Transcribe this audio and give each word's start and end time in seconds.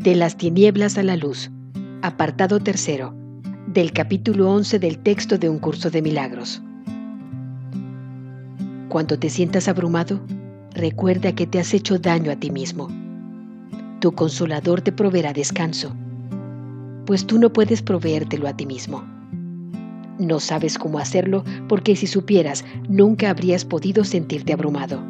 De 0.00 0.14
las 0.14 0.38
tinieblas 0.38 0.96
a 0.96 1.02
la 1.02 1.14
luz. 1.14 1.50
Apartado 2.00 2.58
tercero. 2.58 3.14
Del 3.66 3.92
capítulo 3.92 4.50
11 4.50 4.78
del 4.78 4.96
texto 4.96 5.36
de 5.36 5.50
un 5.50 5.58
curso 5.58 5.90
de 5.90 6.00
milagros. 6.00 6.62
Cuando 8.88 9.18
te 9.18 9.28
sientas 9.28 9.68
abrumado, 9.68 10.18
recuerda 10.74 11.34
que 11.34 11.46
te 11.46 11.58
has 11.58 11.74
hecho 11.74 11.98
daño 11.98 12.32
a 12.32 12.36
ti 12.36 12.50
mismo. 12.50 12.88
Tu 14.00 14.12
consolador 14.12 14.80
te 14.80 14.90
proveerá 14.90 15.34
descanso, 15.34 15.94
pues 17.04 17.26
tú 17.26 17.38
no 17.38 17.52
puedes 17.52 17.82
proveértelo 17.82 18.48
a 18.48 18.56
ti 18.56 18.64
mismo. 18.64 19.04
No 20.18 20.40
sabes 20.40 20.78
cómo 20.78 20.98
hacerlo 20.98 21.44
porque 21.68 21.94
si 21.94 22.06
supieras, 22.06 22.64
nunca 22.88 23.28
habrías 23.28 23.66
podido 23.66 24.04
sentirte 24.04 24.54
abrumado. 24.54 25.02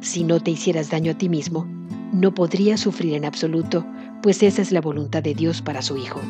Si 0.00 0.24
no 0.24 0.40
te 0.40 0.50
hicieras 0.50 0.88
daño 0.88 1.12
a 1.12 1.18
ti 1.18 1.28
mismo, 1.28 1.66
no 2.12 2.32
podría 2.34 2.76
sufrir 2.76 3.14
en 3.14 3.24
absoluto, 3.24 3.84
pues 4.22 4.42
esa 4.42 4.62
es 4.62 4.72
la 4.72 4.80
voluntad 4.80 5.22
de 5.22 5.34
Dios 5.34 5.62
para 5.62 5.82
su 5.82 5.96
Hijo. 5.96 6.20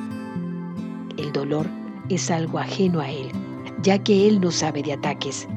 El 1.17 1.33
dolor 1.33 1.67
es 2.09 2.31
algo 2.31 2.59
ajeno 2.59 3.01
a 3.01 3.11
Él, 3.11 3.31
ya 3.83 3.99
que 3.99 4.29
Él 4.29 4.41
no 4.41 4.51
sabe 4.51 4.83
de 4.83 4.93
ataques, 4.93 5.49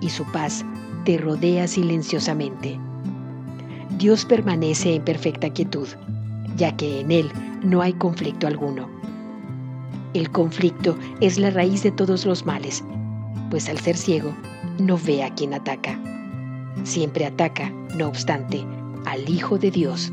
y 0.00 0.08
su 0.08 0.24
paz 0.32 0.64
te 1.04 1.18
rodea 1.18 1.66
silenciosamente. 1.66 2.78
Dios 3.98 4.24
permanece 4.24 4.94
en 4.94 5.04
perfecta 5.04 5.50
quietud, 5.50 5.88
ya 6.56 6.76
que 6.76 7.00
en 7.00 7.10
Él 7.10 7.30
no 7.62 7.82
hay 7.82 7.92
conflicto 7.92 8.46
alguno. 8.46 8.88
El 10.14 10.30
conflicto 10.30 10.96
es 11.20 11.38
la 11.38 11.50
raíz 11.50 11.82
de 11.82 11.90
todos 11.90 12.26
los 12.26 12.44
males, 12.44 12.84
pues 13.50 13.68
al 13.68 13.78
ser 13.78 13.96
ciego 13.96 14.34
no 14.78 14.98
ve 14.98 15.22
a 15.22 15.34
quien 15.34 15.54
ataca. 15.54 15.98
Siempre 16.84 17.26
ataca, 17.26 17.70
no 17.96 18.08
obstante, 18.08 18.64
al 19.04 19.28
Hijo 19.28 19.58
de 19.58 19.70
Dios. 19.70 20.12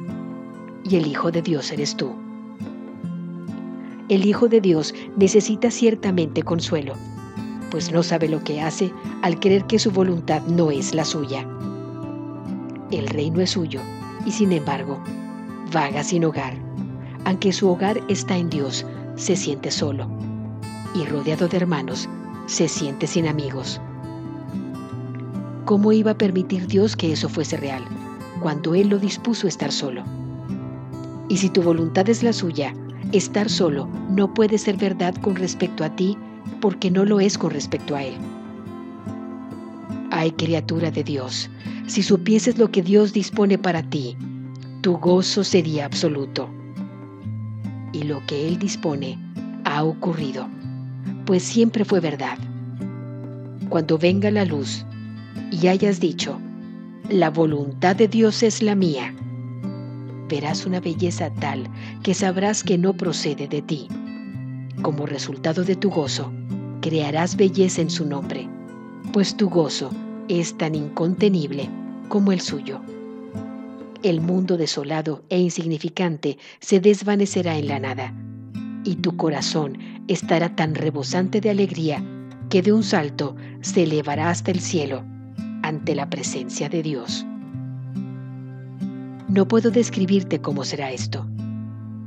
Y 0.84 0.96
el 0.96 1.08
Hijo 1.08 1.32
de 1.32 1.42
Dios 1.42 1.72
eres 1.72 1.96
tú. 1.96 2.14
El 4.10 4.26
Hijo 4.26 4.48
de 4.48 4.62
Dios 4.62 4.94
necesita 5.18 5.70
ciertamente 5.70 6.42
consuelo, 6.44 6.94
pues 7.70 7.92
no 7.92 8.02
sabe 8.02 8.28
lo 8.28 8.44
que 8.44 8.62
hace 8.62 8.92
al 9.22 9.40
creer 9.40 9.66
que 9.66 9.78
su 9.78 9.92
voluntad 9.92 10.42
no 10.44 10.72
es 10.72 10.96
la 10.96 11.06
suya. 11.06 11.48
El 12.92 13.08
reino 13.08 13.40
es 13.42 13.52
suyo 13.52 13.82
y 14.26 14.32
sin 14.32 14.52
embargo, 14.52 15.00
vaga 15.72 16.04
sin 16.04 16.26
hogar. 16.26 16.54
Aunque 17.26 17.54
su 17.54 17.70
hogar 17.70 18.02
está 18.08 18.38
en 18.38 18.50
Dios, 18.50 18.86
se 19.16 19.36
siente 19.36 19.70
solo 19.70 20.10
y 20.96 21.06
rodeado 21.06 21.48
de 21.48 21.58
hermanos, 21.58 22.10
se 22.48 22.68
siente 22.68 23.06
sin 23.06 23.28
amigos. 23.28 23.80
¿Cómo 25.66 25.92
iba 25.92 26.12
a 26.12 26.18
permitir 26.18 26.66
Dios 26.66 26.96
que 26.96 27.12
eso 27.12 27.30
fuese 27.30 27.58
real? 27.58 27.84
Cuando 28.40 28.76
Él 28.76 28.90
lo 28.90 29.00
dispuso 29.00 29.48
estar 29.48 29.72
solo. 29.72 30.04
Y 31.28 31.38
si 31.38 31.50
tu 31.50 31.62
voluntad 31.62 32.10
es 32.10 32.24
la 32.24 32.34
suya, 32.34 32.74
estar 33.12 33.50
solo 33.50 33.88
no 34.10 34.34
puede 34.34 34.58
ser 34.58 34.78
verdad 34.78 35.16
con 35.16 35.36
respecto 35.36 35.84
a 35.84 35.96
ti 35.96 36.18
porque 36.62 36.92
no 36.92 37.06
lo 37.06 37.20
es 37.20 37.38
con 37.38 37.52
respecto 37.52 37.96
a 37.96 38.04
Él. 38.04 38.16
Ay, 40.12 40.32
criatura 40.32 40.92
de 40.92 41.04
Dios, 41.04 41.50
si 41.88 42.02
supieses 42.02 42.58
lo 42.58 42.72
que 42.72 42.82
Dios 42.82 43.14
dispone 43.14 43.58
para 43.58 43.84
ti, 43.84 44.18
tu 44.82 44.98
gozo 44.98 45.44
sería 45.44 45.86
absoluto. 45.86 46.50
Y 47.94 48.04
lo 48.04 48.26
que 48.26 48.48
Él 48.48 48.58
dispone 48.58 49.18
ha 49.66 49.84
ocurrido, 49.84 50.48
pues 51.26 51.44
siempre 51.44 51.86
fue 51.86 52.00
verdad. 52.00 52.38
Cuando 53.70 53.98
venga 53.98 54.32
la 54.32 54.46
luz 54.46 54.84
y 55.52 55.68
hayas 55.68 56.00
dicho, 56.00 56.40
la 57.12 57.32
voluntad 57.32 57.96
de 57.96 58.08
Dios 58.08 58.44
es 58.44 58.62
la 58.62 58.76
mía. 58.76 59.16
Verás 60.30 60.68
una 60.68 60.80
belleza 60.80 61.34
tal 61.34 61.68
que 62.04 62.14
sabrás 62.14 62.64
que 62.64 62.78
no 62.78 62.94
procede 62.94 63.48
de 63.48 63.64
ti. 63.64 63.88
Como 64.84 65.08
resultado 65.08 65.64
de 65.64 65.76
tu 65.76 65.90
gozo, 65.90 66.32
crearás 66.82 67.36
belleza 67.36 67.82
en 67.82 67.90
su 67.90 68.06
nombre, 68.06 68.48
pues 69.12 69.36
tu 69.36 69.50
gozo 69.50 69.90
es 70.28 70.56
tan 70.58 70.76
incontenible 70.76 71.68
como 72.10 72.32
el 72.32 72.42
suyo. 72.42 72.80
El 74.04 74.22
mundo 74.22 74.56
desolado 74.56 75.24
e 75.30 75.40
insignificante 75.40 76.38
se 76.60 76.80
desvanecerá 76.80 77.58
en 77.58 77.68
la 77.68 77.80
nada, 77.80 78.14
y 78.84 78.96
tu 78.96 79.18
corazón 79.18 79.80
estará 80.08 80.56
tan 80.56 80.76
rebosante 80.76 81.42
de 81.42 81.50
alegría 81.50 82.04
que 82.50 82.62
de 82.62 82.72
un 82.72 82.84
salto 82.84 83.36
se 83.62 83.84
elevará 83.84 84.30
hasta 84.30 84.52
el 84.52 84.60
cielo 84.60 85.04
ante 85.70 85.94
la 85.94 86.10
presencia 86.10 86.68
de 86.68 86.82
Dios. 86.82 87.26
No 89.28 89.48
puedo 89.48 89.70
describirte 89.70 90.42
cómo 90.42 90.66
será 90.66 90.92
esto, 90.92 91.28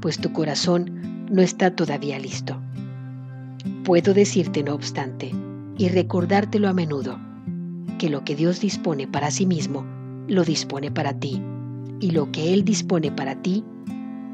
pues 0.01 0.19
tu 0.19 0.33
corazón 0.33 1.27
no 1.31 1.41
está 1.43 1.75
todavía 1.75 2.19
listo. 2.19 2.61
Puedo 3.85 4.15
decirte, 4.15 4.65
no 4.65 4.75
obstante, 4.75 5.31
y 5.79 5.89
recordártelo 5.89 6.69
a 6.69 6.73
menudo, 6.73 7.21
que 7.99 8.11
lo 8.11 8.25
que 8.25 8.35
Dios 8.35 8.61
dispone 8.61 9.07
para 9.07 9.31
sí 9.31 9.47
mismo, 9.47 9.87
lo 10.27 10.43
dispone 10.43 10.91
para 10.91 11.15
ti, 11.15 11.41
y 12.01 12.11
lo 12.11 12.33
que 12.33 12.53
Él 12.53 12.65
dispone 12.65 13.13
para 13.13 13.37
ti 13.37 13.65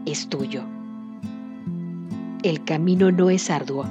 es 0.07 0.29
tuyo. 0.31 0.65
El 2.43 2.65
camino 2.65 3.13
no 3.13 3.29
es 3.29 3.51
arduo, 3.51 3.85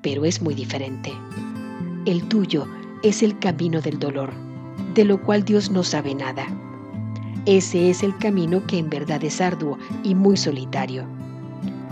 pero 0.00 0.24
es 0.24 0.40
muy 0.40 0.54
diferente. 0.54 1.12
El 2.06 2.22
tuyo 2.28 2.68
es 3.02 3.22
el 3.22 3.38
camino 3.38 3.80
del 3.80 3.98
dolor, 3.98 4.32
de 4.94 5.04
lo 5.04 5.20
cual 5.20 5.44
Dios 5.44 5.70
no 5.70 5.82
sabe 5.82 6.14
nada. 6.14 6.46
Ese 7.46 7.90
es 7.90 8.04
el 8.04 8.16
camino 8.18 8.64
que 8.66 8.78
en 8.78 8.88
verdad 8.88 9.24
es 9.24 9.40
arduo 9.40 9.76
y 10.04 10.14
muy 10.14 10.36
solitario. 10.36 11.04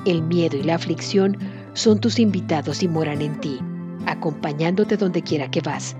El 0.07 0.23
miedo 0.23 0.57
y 0.57 0.63
la 0.63 0.77
aflicción 0.77 1.37
son 1.73 1.99
tus 1.99 2.21
invitados 2.21 2.83
y 2.85 2.89
moran 2.89 3.23
en 3.23 3.41
ti, 3.41 3.59
acompañándote 4.07 4.97
donde 4.97 5.23
quiera 5.23 5.51
que 5.51 5.61
vas. 5.61 5.97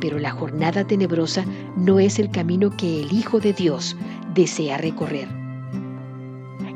Pero 0.00 0.18
la 0.18 0.32
jornada 0.32 0.84
tenebrosa 0.84 1.44
no 1.76 2.00
es 2.00 2.18
el 2.18 2.30
camino 2.30 2.70
que 2.70 3.02
el 3.02 3.12
Hijo 3.12 3.38
de 3.38 3.52
Dios 3.52 3.96
desea 4.34 4.76
recorrer. 4.76 5.28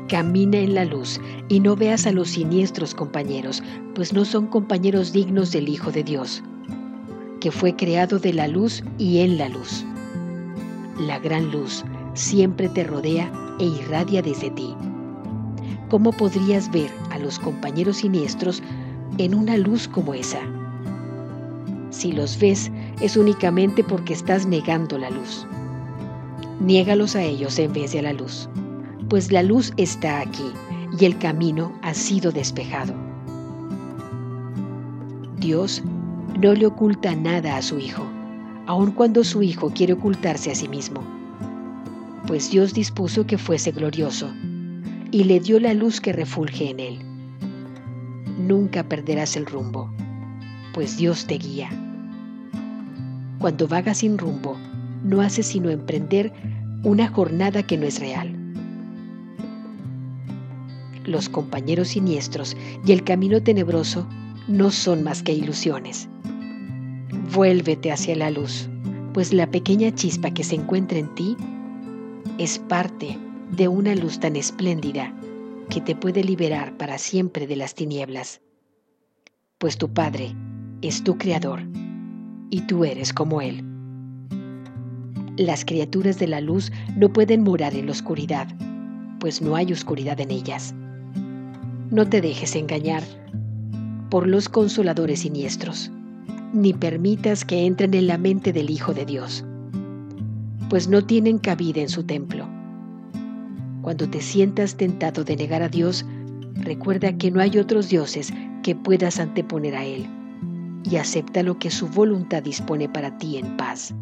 Camina 0.07 0.57
en 0.57 0.73
la 0.73 0.85
luz 0.85 1.19
y 1.49 1.59
no 1.59 1.75
veas 1.75 2.07
a 2.07 2.11
los 2.11 2.29
siniestros 2.29 2.95
compañeros, 2.95 3.61
pues 3.93 4.13
no 4.13 4.23
son 4.23 4.47
compañeros 4.47 5.11
dignos 5.11 5.51
del 5.51 5.67
Hijo 5.67 5.91
de 5.91 6.03
Dios 6.03 6.41
que 7.41 7.51
fue 7.51 7.75
creado 7.75 8.19
de 8.19 8.31
la 8.31 8.47
luz 8.47 8.83
y 8.97 9.19
en 9.19 9.37
la 9.37 9.49
luz. 9.49 9.83
La 10.97 11.19
gran 11.19 11.51
luz 11.51 11.83
siempre 12.13 12.69
te 12.69 12.83
rodea 12.83 13.31
e 13.59 13.65
irradia 13.65 14.21
desde 14.21 14.51
ti. 14.51 14.73
¿Cómo 15.89 16.13
podrías 16.13 16.71
ver 16.71 16.89
a 17.09 17.17
los 17.17 17.39
compañeros 17.39 17.97
siniestros 17.97 18.63
en 19.17 19.35
una 19.35 19.57
luz 19.57 19.87
como 19.87 20.13
esa? 20.13 20.39
Si 21.89 22.11
los 22.13 22.39
ves 22.39 22.71
es 23.01 23.17
únicamente 23.17 23.83
porque 23.83 24.13
estás 24.13 24.45
negando 24.45 24.97
la 24.97 25.09
luz. 25.09 25.45
Niégalos 26.61 27.15
a 27.15 27.23
ellos 27.23 27.57
en 27.59 27.73
vez 27.73 27.91
de 27.91 27.99
a 27.99 28.03
la 28.03 28.13
luz, 28.13 28.47
pues 29.09 29.31
la 29.31 29.41
luz 29.41 29.73
está 29.77 30.21
aquí 30.21 30.51
y 30.97 31.05
el 31.05 31.17
camino 31.17 31.73
ha 31.81 31.93
sido 31.95 32.31
despejado. 32.31 32.93
Dios 35.39 35.81
no 36.41 36.55
le 36.55 36.65
oculta 36.65 37.15
nada 37.15 37.55
a 37.55 37.61
su 37.61 37.77
Hijo, 37.77 38.03
aun 38.65 38.91
cuando 38.93 39.23
su 39.23 39.43
Hijo 39.43 39.69
quiere 39.69 39.93
ocultarse 39.93 40.49
a 40.49 40.55
sí 40.55 40.67
mismo. 40.67 41.03
Pues 42.25 42.49
Dios 42.49 42.73
dispuso 42.73 43.27
que 43.27 43.37
fuese 43.37 43.71
glorioso 43.71 44.31
y 45.11 45.25
le 45.25 45.39
dio 45.39 45.59
la 45.59 45.75
luz 45.75 46.01
que 46.01 46.13
refulge 46.13 46.71
en 46.71 46.79
él. 46.79 46.99
Nunca 48.39 48.81
perderás 48.81 49.35
el 49.35 49.45
rumbo, 49.45 49.93
pues 50.73 50.97
Dios 50.97 51.27
te 51.27 51.37
guía. 51.37 51.69
Cuando 53.37 53.67
vagas 53.67 53.99
sin 53.99 54.17
rumbo, 54.17 54.57
no 55.03 55.21
haces 55.21 55.45
sino 55.45 55.69
emprender 55.69 56.33
una 56.83 57.07
jornada 57.07 57.61
que 57.61 57.77
no 57.77 57.85
es 57.85 57.99
real. 57.99 58.35
Los 61.05 61.29
compañeros 61.29 61.89
siniestros 61.89 62.57
y 62.83 62.93
el 62.93 63.03
camino 63.03 63.43
tenebroso 63.43 64.07
no 64.47 64.71
son 64.71 65.03
más 65.03 65.21
que 65.21 65.33
ilusiones. 65.33 66.09
Vuélvete 67.33 67.93
hacia 67.93 68.13
la 68.17 68.29
luz, 68.29 68.67
pues 69.13 69.31
la 69.31 69.49
pequeña 69.49 69.95
chispa 69.95 70.31
que 70.31 70.43
se 70.43 70.55
encuentra 70.55 70.97
en 70.97 71.15
ti 71.15 71.37
es 72.37 72.59
parte 72.59 73.17
de 73.55 73.69
una 73.69 73.95
luz 73.95 74.19
tan 74.19 74.35
espléndida 74.35 75.15
que 75.69 75.79
te 75.79 75.95
puede 75.95 76.25
liberar 76.25 76.75
para 76.75 76.97
siempre 76.97 77.47
de 77.47 77.55
las 77.55 77.73
tinieblas. 77.73 78.41
Pues 79.59 79.77
tu 79.77 79.93
Padre 79.93 80.35
es 80.81 81.05
tu 81.05 81.17
Creador 81.17 81.61
y 82.49 82.63
tú 82.63 82.83
eres 82.83 83.13
como 83.13 83.39
Él. 83.39 83.63
Las 85.37 85.63
criaturas 85.63 86.19
de 86.19 86.27
la 86.27 86.41
luz 86.41 86.69
no 86.97 87.13
pueden 87.13 87.43
morar 87.43 87.75
en 87.75 87.85
la 87.85 87.93
oscuridad, 87.93 88.49
pues 89.21 89.41
no 89.41 89.55
hay 89.55 89.71
oscuridad 89.71 90.19
en 90.19 90.31
ellas. 90.31 90.75
No 91.91 92.09
te 92.09 92.19
dejes 92.19 92.57
engañar 92.57 93.03
por 94.09 94.27
los 94.27 94.49
consoladores 94.49 95.21
siniestros 95.21 95.93
ni 96.53 96.73
permitas 96.73 97.45
que 97.45 97.65
entren 97.65 97.93
en 97.93 98.07
la 98.07 98.17
mente 98.17 98.51
del 98.53 98.69
Hijo 98.69 98.93
de 98.93 99.05
Dios, 99.05 99.45
pues 100.69 100.87
no 100.87 101.03
tienen 101.05 101.37
cabida 101.37 101.81
en 101.81 101.89
su 101.89 102.03
templo. 102.03 102.47
Cuando 103.81 104.09
te 104.09 104.21
sientas 104.21 104.75
tentado 104.75 105.23
de 105.23 105.35
negar 105.35 105.63
a 105.63 105.69
Dios, 105.69 106.05
recuerda 106.55 107.17
que 107.17 107.31
no 107.31 107.39
hay 107.39 107.57
otros 107.57 107.89
dioses 107.89 108.33
que 108.63 108.75
puedas 108.75 109.19
anteponer 109.19 109.75
a 109.75 109.85
Él 109.85 110.05
y 110.83 110.97
acepta 110.97 111.43
lo 111.43 111.57
que 111.57 111.71
su 111.71 111.87
voluntad 111.87 112.43
dispone 112.43 112.89
para 112.89 113.17
ti 113.17 113.37
en 113.37 113.57
paz, 113.57 113.93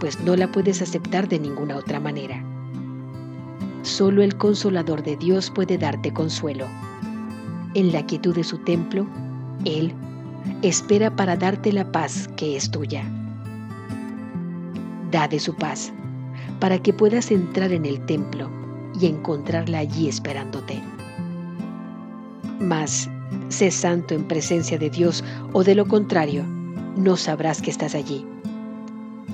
pues 0.00 0.20
no 0.24 0.36
la 0.36 0.50
puedes 0.50 0.82
aceptar 0.82 1.28
de 1.28 1.38
ninguna 1.38 1.76
otra 1.76 2.00
manera. 2.00 2.42
Solo 3.82 4.22
el 4.22 4.36
consolador 4.36 5.02
de 5.02 5.16
Dios 5.16 5.50
puede 5.50 5.76
darte 5.76 6.12
consuelo. 6.12 6.66
En 7.74 7.92
la 7.92 8.06
quietud 8.06 8.34
de 8.34 8.44
su 8.44 8.58
templo, 8.58 9.06
Él 9.64 9.92
espera 10.62 11.14
para 11.14 11.36
darte 11.36 11.72
la 11.72 11.90
paz 11.90 12.28
que 12.36 12.56
es 12.56 12.70
tuya. 12.70 13.04
Da 15.10 15.28
de 15.28 15.40
su 15.40 15.54
paz, 15.54 15.92
para 16.60 16.78
que 16.78 16.92
puedas 16.92 17.30
entrar 17.30 17.72
en 17.72 17.84
el 17.84 18.04
templo 18.06 18.48
y 19.00 19.06
encontrarla 19.06 19.78
allí 19.78 20.08
esperándote. 20.08 20.80
Mas, 22.60 23.10
sé 23.48 23.70
santo 23.70 24.14
en 24.14 24.24
presencia 24.24 24.78
de 24.78 24.90
Dios 24.90 25.24
o 25.52 25.64
de 25.64 25.74
lo 25.74 25.86
contrario, 25.86 26.44
no 26.96 27.16
sabrás 27.16 27.60
que 27.60 27.70
estás 27.70 27.94
allí. 27.94 28.24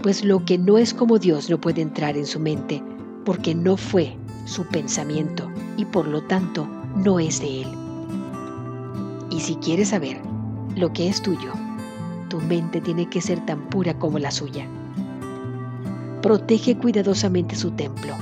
Pues 0.02 0.24
lo 0.24 0.44
que 0.44 0.58
no 0.58 0.78
es 0.78 0.94
como 0.94 1.18
Dios 1.18 1.50
no 1.50 1.60
puede 1.60 1.82
entrar 1.82 2.16
en 2.16 2.26
su 2.26 2.40
mente, 2.40 2.82
porque 3.24 3.54
no 3.54 3.76
fue 3.76 4.16
su 4.46 4.64
pensamiento 4.64 5.50
y 5.76 5.84
por 5.84 6.06
lo 6.06 6.22
tanto 6.22 6.66
no 6.96 7.20
es 7.20 7.40
de 7.40 7.62
Él. 7.62 7.68
Y 9.30 9.40
si 9.40 9.56
quieres 9.56 9.88
saber 9.88 10.20
lo 10.78 10.92
que 10.92 11.08
es 11.08 11.20
tuyo, 11.20 11.52
tu 12.28 12.40
mente 12.40 12.80
tiene 12.80 13.08
que 13.08 13.20
ser 13.20 13.44
tan 13.44 13.60
pura 13.68 13.98
como 13.98 14.18
la 14.18 14.30
suya. 14.30 14.66
Protege 16.22 16.76
cuidadosamente 16.76 17.54
su 17.54 17.70
templo 17.72 18.16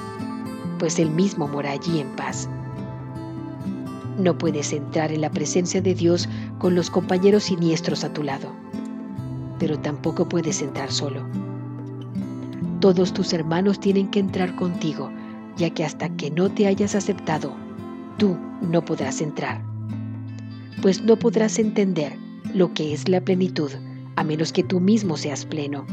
pues 0.79 0.99
Él 0.99 1.11
mismo 1.11 1.49
mora 1.49 1.73
allí 1.73 2.01
en 2.01 2.09
paz. 2.17 2.49
No 4.19 4.37
puedes 4.39 4.73
entrar 4.73 5.13
en 5.13 5.21
la 5.21 5.31
presencia 5.31 5.81
de 5.81 5.95
Dios 5.95 6.29
con 6.59 6.75
los 6.75 6.91
compañeros 6.91 7.45
siniestros 7.45 8.05
a 8.05 8.13
tu 8.13 8.23
lado, 8.23 8.49
pero 9.59 9.79
tampoco 9.79 10.29
puedes 10.29 10.63
entrar 10.63 10.91
solo. 10.91 11.23
Todos 12.81 13.13
tus 13.13 13.33
hermanos 13.33 13.81
tienen 13.81 14.09
que 14.09 14.21
entrar 14.21 14.55
contigo, 14.57 15.11
ya 15.57 15.71
que 15.71 15.85
hasta 15.85 16.09
que 16.11 16.31
no 16.31 16.51
te 16.51 16.67
hayas 16.67 16.95
aceptado, 16.95 17.53
tú 18.19 18.37
no 18.63 18.85
podrás 18.85 19.21
entrar. 19.21 19.63
Pues 20.83 21.03
no 21.03 21.17
podrás 21.17 21.59
entender 21.59 22.17
lo 22.57 22.73
que 22.73 22.95
es 22.95 23.07
la 23.09 23.21
plenitud 23.21 23.71
a 24.17 24.25
menos 24.25 24.51
que 24.51 24.65
tú 24.65 24.81
mismo 24.81 25.19
seas 25.19 25.45
pleno. 25.45 25.87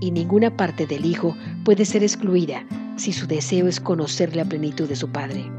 Y 0.00 0.10
ninguna 0.10 0.54
parte 0.54 0.86
del 0.86 1.06
Hijo 1.06 1.34
puede 1.64 1.86
ser 1.86 2.02
excluida 2.02 2.66
si 2.96 3.14
su 3.14 3.26
deseo 3.26 3.66
es 3.66 3.80
conocer 3.80 4.36
la 4.36 4.44
plenitud 4.44 4.86
de 4.86 4.96
su 4.96 5.08
Padre. 5.08 5.50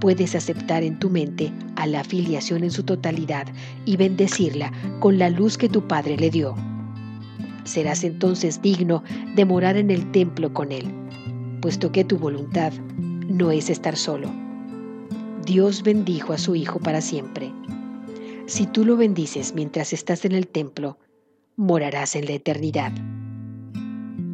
Puedes 0.00 0.34
aceptar 0.34 0.82
en 0.82 0.98
tu 0.98 1.10
mente 1.10 1.52
a 1.76 1.86
la 1.86 2.00
afiliación 2.00 2.64
en 2.64 2.70
su 2.70 2.82
totalidad 2.82 3.46
y 3.84 3.98
bendecirla 3.98 4.72
con 4.98 5.18
la 5.18 5.28
luz 5.28 5.58
que 5.58 5.68
tu 5.68 5.86
Padre 5.86 6.16
le 6.16 6.30
dio. 6.30 6.54
Serás 7.64 8.02
entonces 8.02 8.62
digno 8.62 9.02
de 9.34 9.44
morar 9.44 9.76
en 9.76 9.90
el 9.90 10.10
templo 10.10 10.54
con 10.54 10.72
Él, 10.72 10.86
puesto 11.60 11.92
que 11.92 12.04
tu 12.04 12.16
voluntad 12.16 12.72
no 13.28 13.50
es 13.50 13.68
estar 13.68 13.96
solo. 13.96 14.30
Dios 15.44 15.82
bendijo 15.82 16.32
a 16.32 16.38
su 16.38 16.54
Hijo 16.54 16.78
para 16.80 17.02
siempre. 17.02 17.52
Si 18.46 18.66
tú 18.66 18.84
lo 18.84 18.96
bendices 18.96 19.54
mientras 19.54 19.94
estás 19.94 20.26
en 20.26 20.32
el 20.32 20.48
templo, 20.48 20.98
morarás 21.56 22.14
en 22.14 22.26
la 22.26 22.32
eternidad. 22.32 22.92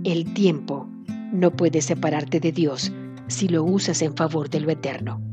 El 0.03 0.35
tiempo 0.35 0.89
no 1.33 1.53
puedes 1.53 1.85
separarte 1.85 2.41
de 2.41 2.51
Dios 2.51 2.93
si 3.29 3.47
lo 3.47 3.63
usas 3.63 4.03
en 4.03 4.17
favor 4.17 4.51
de 4.51 4.61
lo 4.61 4.71
eterno. 4.71 5.30